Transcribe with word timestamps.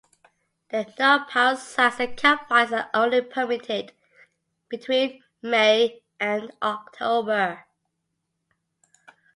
There 0.71 0.87
are 0.99 1.19
no 1.19 1.25
powered 1.25 1.59
sites, 1.59 1.99
and 1.99 2.17
campfires 2.17 2.71
are 2.73 2.89
only 2.91 3.21
permitted 3.21 3.91
between 4.67 5.23
May 5.43 6.01
and 6.19 6.51
October. 6.59 7.65